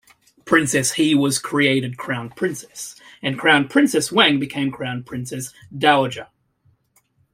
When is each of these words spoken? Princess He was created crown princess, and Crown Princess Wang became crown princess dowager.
Princess 0.45 0.93
He 0.93 1.13
was 1.13 1.37
created 1.37 1.95
crown 1.95 2.31
princess, 2.31 2.99
and 3.21 3.37
Crown 3.37 3.67
Princess 3.67 4.11
Wang 4.11 4.39
became 4.39 4.71
crown 4.71 5.03
princess 5.03 5.53
dowager. 5.77 6.25